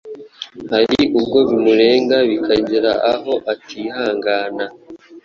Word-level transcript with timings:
hari 0.71 0.97
ubwo 1.17 1.37
bimurenga 1.47 2.17
bikagera 2.29 2.91
aho 3.11 3.33
atihangana 3.53 4.65